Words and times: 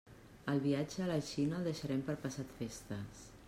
El 0.53 0.61
viatge 0.63 1.03
a 1.03 1.09
la 1.11 1.19
Xina 1.29 1.59
el 1.59 1.69
deixarem 1.71 2.03
per 2.09 2.19
passat 2.27 2.59
festes. 2.63 3.25